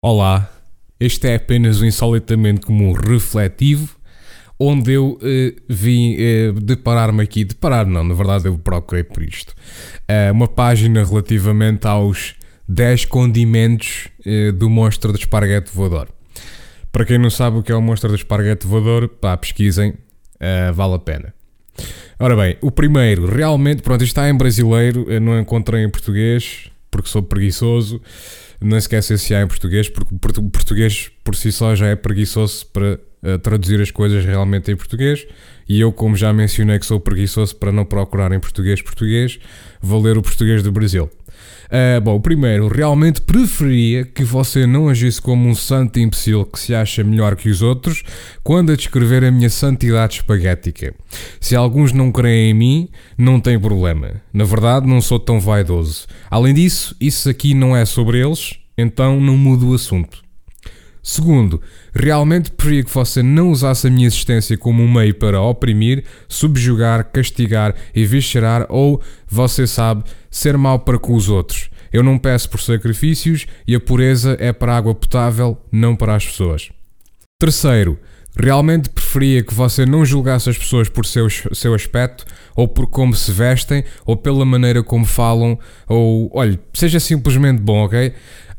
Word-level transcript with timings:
Olá, 0.00 0.48
este 1.00 1.26
é 1.26 1.34
apenas 1.34 1.82
um 1.82 1.84
insolitamente 1.84 2.60
comum 2.60 2.92
refletivo, 2.92 3.96
onde 4.56 4.92
eu 4.92 5.18
eh, 5.20 5.56
vim 5.68 6.14
eh, 6.16 6.52
deparar-me 6.52 7.20
aqui, 7.20 7.42
deparar 7.42 7.84
não, 7.84 8.04
na 8.04 8.14
verdade 8.14 8.46
eu 8.46 8.56
procurei 8.56 9.02
por 9.02 9.24
isto, 9.24 9.56
Eh, 10.06 10.30
uma 10.30 10.46
página 10.46 11.04
relativamente 11.04 11.88
aos 11.88 12.36
10 12.68 13.06
condimentos 13.06 14.06
do 14.56 14.70
monstro 14.70 15.12
de 15.12 15.18
esparguete 15.18 15.72
voador. 15.74 16.08
Para 16.92 17.04
quem 17.04 17.18
não 17.18 17.28
sabe 17.28 17.58
o 17.58 17.62
que 17.64 17.72
é 17.72 17.74
o 17.74 17.82
monstro 17.82 18.10
de 18.10 18.16
esparguete 18.16 18.68
voador, 18.68 19.08
pá, 19.08 19.36
pesquisem, 19.36 19.94
vale 20.74 20.94
a 20.94 20.98
pena. 21.00 21.34
Ora 22.20 22.36
bem, 22.36 22.56
o 22.60 22.70
primeiro, 22.70 23.26
realmente, 23.26 23.82
pronto, 23.82 24.04
isto 24.04 24.12
está 24.12 24.30
em 24.30 24.34
brasileiro, 24.34 25.06
não 25.20 25.40
encontrei 25.40 25.82
em 25.82 25.88
português, 25.88 26.70
porque 26.90 27.08
sou 27.08 27.22
preguiçoso, 27.22 28.00
nem 28.60 28.80
sequer 28.80 29.02
sei 29.02 29.16
se 29.16 29.34
em 29.34 29.46
português, 29.46 29.88
porque 29.88 30.14
o 30.14 30.50
português 30.50 31.10
por 31.22 31.36
si 31.36 31.52
só 31.52 31.74
já 31.74 31.86
é 31.86 31.96
preguiçoso 31.96 32.66
para 32.66 32.98
eh, 33.22 33.38
traduzir 33.38 33.80
as 33.80 33.90
coisas 33.90 34.24
realmente 34.24 34.70
em 34.70 34.76
português, 34.76 35.26
e 35.68 35.80
eu, 35.80 35.92
como 35.92 36.16
já 36.16 36.32
mencionei 36.32 36.78
que 36.78 36.86
sou 36.86 37.00
preguiçoso 37.00 37.56
para 37.56 37.70
não 37.70 37.84
procurar 37.84 38.32
em 38.32 38.40
português 38.40 38.80
português, 38.80 39.38
vou 39.80 40.00
ler 40.02 40.16
o 40.16 40.22
português 40.22 40.62
do 40.62 40.72
Brasil. 40.72 41.10
Ah, 41.70 42.00
bom, 42.00 42.18
primeiro, 42.18 42.66
realmente 42.66 43.20
preferia 43.20 44.02
que 44.04 44.24
você 44.24 44.66
não 44.66 44.88
agisse 44.88 45.20
como 45.20 45.48
um 45.48 45.54
santo 45.54 45.98
imbecil 45.98 46.46
que 46.46 46.58
se 46.58 46.74
acha 46.74 47.04
melhor 47.04 47.36
que 47.36 47.50
os 47.50 47.60
outros 47.60 48.02
quando 48.42 48.72
a 48.72 48.76
descrever 48.76 49.22
a 49.22 49.30
minha 49.30 49.50
santidade 49.50 50.14
espaguética. 50.14 50.94
Se 51.38 51.54
alguns 51.54 51.92
não 51.92 52.10
creem 52.10 52.50
em 52.50 52.54
mim, 52.54 52.88
não 53.18 53.38
tem 53.38 53.60
problema. 53.60 54.22
Na 54.32 54.44
verdade, 54.44 54.86
não 54.86 55.02
sou 55.02 55.20
tão 55.20 55.38
vaidoso. 55.38 56.06
Além 56.30 56.54
disso, 56.54 56.96
isso 56.98 57.28
aqui 57.28 57.52
não 57.52 57.76
é 57.76 57.84
sobre 57.84 58.18
eles, 58.18 58.58
então 58.76 59.20
não 59.20 59.36
mudo 59.36 59.68
o 59.68 59.74
assunto. 59.74 60.27
Segundo, 61.10 61.58
realmente 61.94 62.50
preferia 62.50 62.84
que 62.84 62.90
você 62.94 63.22
não 63.22 63.50
usasse 63.50 63.86
a 63.86 63.90
minha 63.90 64.06
existência 64.06 64.58
como 64.58 64.82
um 64.82 64.92
meio 64.92 65.14
para 65.14 65.40
oprimir, 65.40 66.04
subjugar, 66.28 67.02
castigar 67.10 67.74
e 67.94 68.04
viscerar 68.04 68.66
ou, 68.68 69.00
você 69.26 69.66
sabe, 69.66 70.04
ser 70.30 70.58
mau 70.58 70.78
para 70.78 70.98
com 70.98 71.14
os 71.14 71.30
outros. 71.30 71.70
Eu 71.90 72.02
não 72.02 72.18
peço 72.18 72.50
por 72.50 72.60
sacrifícios 72.60 73.46
e 73.66 73.74
a 73.74 73.80
pureza 73.80 74.36
é 74.38 74.52
para 74.52 74.76
água 74.76 74.94
potável, 74.94 75.56
não 75.72 75.96
para 75.96 76.14
as 76.14 76.26
pessoas. 76.26 76.68
Terceiro, 77.40 77.98
realmente 78.38 78.88
preferia 78.88 79.42
que 79.42 79.52
você 79.52 79.84
não 79.84 80.04
julgasse 80.04 80.48
as 80.48 80.56
pessoas 80.56 80.88
por 80.88 81.04
seu, 81.04 81.28
seu 81.28 81.74
aspecto, 81.74 82.24
ou 82.54 82.68
por 82.68 82.86
como 82.86 83.14
se 83.14 83.32
vestem, 83.32 83.84
ou 84.06 84.16
pela 84.16 84.44
maneira 84.44 84.82
como 84.82 85.04
falam, 85.04 85.58
ou, 85.88 86.30
olhe, 86.32 86.58
seja 86.72 87.00
simplesmente 87.00 87.60
bom, 87.60 87.84
ok? 87.84 88.12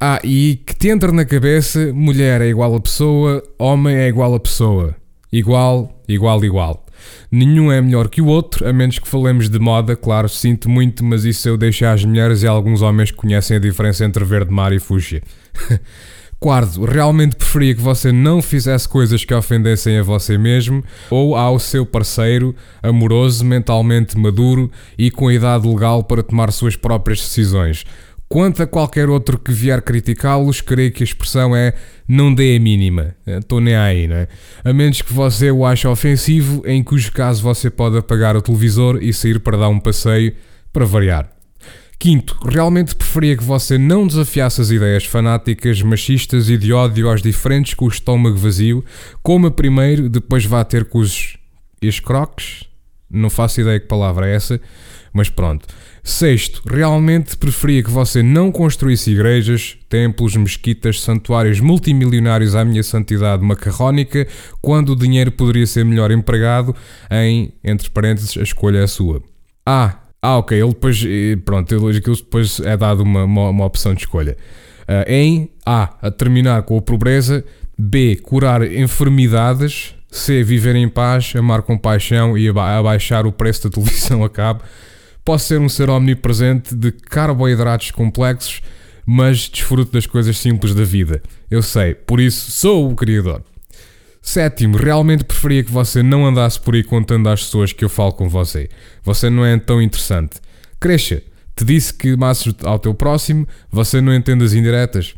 Ah, 0.00 0.20
e 0.22 0.60
que 0.66 0.74
te 0.74 0.88
entre 0.88 1.10
na 1.12 1.24
cabeça, 1.24 1.92
mulher 1.92 2.40
é 2.40 2.48
igual 2.48 2.74
a 2.74 2.80
pessoa, 2.80 3.42
homem 3.58 3.96
é 3.96 4.08
igual 4.08 4.34
a 4.34 4.40
pessoa. 4.40 4.94
Igual, 5.32 6.02
igual, 6.08 6.44
igual. 6.44 6.86
Nenhum 7.30 7.70
é 7.72 7.80
melhor 7.80 8.08
que 8.08 8.20
o 8.20 8.26
outro, 8.26 8.68
a 8.68 8.72
menos 8.72 8.98
que 8.98 9.08
falemos 9.08 9.48
de 9.48 9.58
moda, 9.58 9.96
claro, 9.96 10.28
sinto 10.28 10.68
muito, 10.68 11.04
mas 11.04 11.24
isso 11.24 11.48
eu 11.48 11.56
deixo 11.56 11.84
às 11.86 12.04
mulheres 12.04 12.42
e 12.42 12.46
a 12.46 12.50
alguns 12.50 12.82
homens 12.82 13.10
que 13.10 13.16
conhecem 13.16 13.56
a 13.56 13.60
diferença 13.60 14.04
entre 14.04 14.24
verde 14.24 14.52
mar 14.52 14.72
e 14.72 14.78
fúcsia. 14.78 15.22
Quarto, 16.46 16.84
realmente 16.84 17.34
preferia 17.34 17.74
que 17.74 17.80
você 17.80 18.12
não 18.12 18.40
fizesse 18.40 18.88
coisas 18.88 19.24
que 19.24 19.34
ofendessem 19.34 19.98
a 19.98 20.02
você 20.04 20.38
mesmo 20.38 20.80
ou 21.10 21.34
ao 21.34 21.58
seu 21.58 21.84
parceiro, 21.84 22.54
amoroso, 22.80 23.44
mentalmente 23.44 24.16
maduro 24.16 24.70
e 24.96 25.10
com 25.10 25.28
idade 25.28 25.66
legal 25.66 26.04
para 26.04 26.22
tomar 26.22 26.52
suas 26.52 26.76
próprias 26.76 27.18
decisões. 27.18 27.84
Quanto 28.28 28.62
a 28.62 28.66
qualquer 28.68 29.08
outro 29.08 29.40
que 29.40 29.50
vier 29.50 29.82
criticá-los, 29.82 30.60
creio 30.60 30.92
que 30.92 31.02
a 31.02 31.04
expressão 31.04 31.56
é 31.56 31.74
não 32.06 32.32
dê 32.32 32.54
a 32.54 32.60
mínima. 32.60 33.16
Estou 33.26 33.60
nem 33.60 33.74
aí, 33.74 34.06
não 34.06 34.14
é? 34.14 34.28
A 34.62 34.72
menos 34.72 35.02
que 35.02 35.12
você 35.12 35.50
o 35.50 35.66
ache 35.66 35.88
ofensivo, 35.88 36.62
em 36.64 36.80
cujo 36.80 37.10
caso 37.10 37.42
você 37.42 37.68
pode 37.68 37.98
apagar 37.98 38.36
o 38.36 38.40
televisor 38.40 39.02
e 39.02 39.12
sair 39.12 39.40
para 39.40 39.58
dar 39.58 39.68
um 39.68 39.80
passeio, 39.80 40.32
para 40.72 40.84
variar. 40.84 41.35
Quinto, 41.98 42.36
realmente 42.46 42.94
preferia 42.94 43.36
que 43.36 43.42
você 43.42 43.78
não 43.78 44.06
desafiasse 44.06 44.60
as 44.60 44.70
ideias 44.70 45.04
fanáticas, 45.06 45.80
machistas 45.80 46.50
e 46.50 46.58
de 46.58 46.72
ódio 46.72 47.08
aos 47.08 47.22
diferentes 47.22 47.72
com 47.72 47.86
o 47.86 47.88
estômago 47.88 48.36
vazio, 48.36 48.84
coma 49.22 49.50
primeiro, 49.50 50.08
depois 50.08 50.44
vá 50.44 50.62
ter 50.62 50.84
com 50.84 50.98
os 50.98 51.38
escroques. 51.80 52.64
Não 53.10 53.30
faço 53.30 53.60
ideia 53.60 53.80
que 53.80 53.86
palavra 53.86 54.28
é 54.28 54.34
essa, 54.34 54.60
mas 55.12 55.30
pronto. 55.30 55.66
Sexto, 56.02 56.62
realmente 56.68 57.36
preferia 57.36 57.82
que 57.82 57.90
você 57.90 58.22
não 58.22 58.52
construísse 58.52 59.10
igrejas, 59.10 59.76
templos, 59.88 60.36
mesquitas, 60.36 61.00
santuários 61.00 61.60
multimilionários 61.60 62.54
à 62.54 62.64
minha 62.64 62.82
santidade 62.82 63.42
macarrónica, 63.42 64.28
quando 64.60 64.90
o 64.90 64.96
dinheiro 64.96 65.32
poderia 65.32 65.66
ser 65.66 65.84
melhor 65.84 66.10
empregado 66.10 66.76
em, 67.10 67.52
entre 67.64 67.88
parênteses, 67.90 68.36
a 68.36 68.42
escolha 68.42 68.78
é 68.78 68.86
sua. 68.86 69.22
Ah, 69.64 69.98
ah, 70.22 70.38
ok, 70.38 70.58
ele 70.58 70.68
depois, 70.68 71.04
pronto, 71.44 71.74
ele, 71.74 72.00
depois 72.00 72.60
é 72.60 72.76
dado 72.76 73.02
uma, 73.02 73.24
uma, 73.24 73.50
uma 73.50 73.64
opção 73.64 73.94
de 73.94 74.00
escolha. 74.00 74.36
Ah, 74.88 75.04
em 75.06 75.50
A, 75.64 75.94
a 76.02 76.10
terminar 76.10 76.62
com 76.62 76.76
a 76.78 76.82
pobreza, 76.82 77.44
B, 77.78 78.16
curar 78.22 78.62
enfermidades, 78.70 79.94
C, 80.10 80.42
viver 80.42 80.74
em 80.76 80.88
paz, 80.88 81.34
amar 81.36 81.62
com 81.62 81.76
paixão 81.76 82.36
e 82.38 82.48
aba- 82.48 82.78
abaixar 82.78 83.26
o 83.26 83.32
preço 83.32 83.64
da 83.64 83.70
televisão 83.74 84.24
a 84.24 84.30
cabo. 84.30 84.62
Posso 85.24 85.46
ser 85.48 85.60
um 85.60 85.68
ser 85.68 85.90
omnipresente 85.90 86.74
de 86.74 86.92
carboidratos 86.92 87.90
complexos, 87.90 88.62
mas 89.04 89.48
desfruto 89.48 89.92
das 89.92 90.06
coisas 90.06 90.38
simples 90.38 90.74
da 90.74 90.84
vida. 90.84 91.22
Eu 91.50 91.62
sei, 91.62 91.94
por 91.94 92.20
isso 92.20 92.50
sou 92.50 92.90
o 92.90 92.94
criador. 92.96 93.42
Sétimo, 94.26 94.76
realmente 94.76 95.22
preferia 95.22 95.62
que 95.62 95.70
você 95.70 96.02
não 96.02 96.26
andasse 96.26 96.58
por 96.58 96.74
aí 96.74 96.82
contando 96.82 97.28
às 97.28 97.44
pessoas 97.44 97.72
que 97.72 97.84
eu 97.84 97.88
falo 97.88 98.12
com 98.12 98.28
você. 98.28 98.68
Você 99.04 99.30
não 99.30 99.44
é 99.44 99.56
tão 99.56 99.80
interessante. 99.80 100.40
Cresça, 100.80 101.22
te 101.54 101.64
disse 101.64 101.94
que 101.94 102.10
amasses 102.10 102.52
ao 102.64 102.76
teu 102.76 102.92
próximo, 102.92 103.46
você 103.70 104.00
não 104.00 104.12
entende 104.12 104.44
as 104.44 104.52
indiretas. 104.52 105.14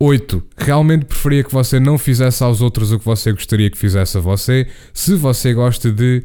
8. 0.00 0.42
Realmente 0.56 1.04
preferia 1.04 1.44
que 1.44 1.52
você 1.52 1.78
não 1.78 1.98
fizesse 1.98 2.42
aos 2.42 2.62
outros 2.62 2.92
o 2.92 2.98
que 2.98 3.04
você 3.04 3.30
gostaria 3.30 3.70
que 3.70 3.76
fizesse 3.76 4.16
a 4.16 4.20
você, 4.20 4.66
se 4.94 5.14
você 5.14 5.52
gosta 5.52 5.92
de. 5.92 6.24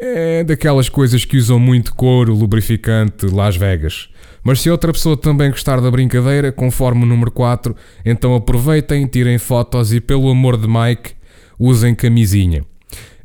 É, 0.00 0.44
daquelas 0.44 0.88
coisas 0.88 1.24
que 1.24 1.36
usam 1.36 1.58
muito 1.58 1.94
couro, 1.94 2.32
lubrificante, 2.32 3.26
Las 3.26 3.56
Vegas. 3.56 4.08
Mas 4.44 4.60
se 4.60 4.70
outra 4.70 4.92
pessoa 4.92 5.16
também 5.16 5.50
gostar 5.50 5.80
da 5.80 5.90
brincadeira, 5.90 6.52
conforme 6.52 7.02
o 7.02 7.06
número 7.06 7.30
4, 7.30 7.74
então 8.04 8.34
aproveitem, 8.34 9.06
tirem 9.06 9.38
fotos 9.38 9.92
e, 9.92 10.00
pelo 10.00 10.30
amor 10.30 10.56
de 10.56 10.68
Mike, 10.68 11.14
usem 11.58 11.94
camisinha. 11.94 12.64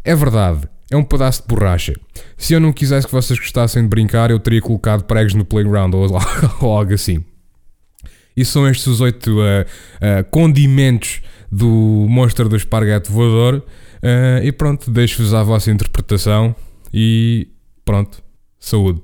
É 0.04 0.16
verdade, 0.16 0.68
é 0.92 0.98
um 0.98 1.04
pedaço 1.04 1.44
de 1.44 1.48
borracha. 1.48 1.94
Se 2.38 2.54
eu 2.54 2.60
não 2.60 2.74
quisesse 2.74 3.06
que 3.08 3.14
vocês 3.14 3.38
gostassem 3.40 3.84
de 3.84 3.90
brincar, 3.90 4.32
eu 4.32 4.40
teria 4.40 4.62
colocado 4.62 5.04
pregos 5.04 5.34
no 5.34 5.46
playground 5.46 5.94
ou, 5.94 6.18
algo 6.62 6.94
assim. 6.94 7.24
E 8.36 8.44
são 8.44 8.68
estes 8.68 8.88
os 8.88 9.02
oito 9.02 9.40
ah, 9.42 9.66
ah, 10.02 10.24
condimentos 10.24 11.22
do 11.52 11.68
monstro 12.10 12.50
do 12.50 12.56
esparguete 12.56 13.12
voador. 13.12 13.64
Ah, 14.02 14.44
e 14.44 14.52
pronto, 14.52 14.90
deixo-vos 14.90 15.34
à 15.34 15.44
vossa 15.44 15.70
interpretação. 15.70 16.56
E 16.92 17.48
pronto, 17.86 18.24
saúde. 18.60 19.04